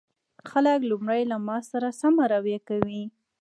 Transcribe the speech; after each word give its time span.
خلک 0.49 0.79
لومړی 0.91 1.21
له 1.31 1.37
ما 1.47 1.57
سره 1.71 1.87
سمه 2.01 2.23
رويه 2.33 2.59
کوي 2.69 3.03